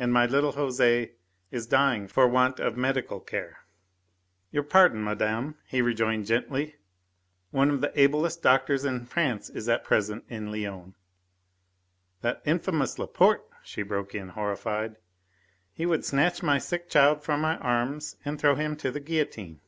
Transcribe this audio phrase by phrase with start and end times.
[0.00, 1.12] And my little Jose
[1.52, 3.58] is dying for want of medical care."
[4.50, 6.74] "Your pardon, madame," he rejoined gently,
[7.52, 10.96] "one of the ablest doctors in France is at present in Lyons"
[12.22, 14.96] "That infamous Laporte," she broke in, horrified.
[15.72, 19.60] "He would snatch my sick child from my arms and throw him to the guillotine."